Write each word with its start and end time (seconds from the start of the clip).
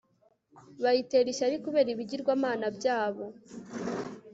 bayitera 0.83 1.27
ishyari 1.33 1.55
kubera 1.65 1.89
ibigirwamana 1.93 2.65
byabo 2.77 3.25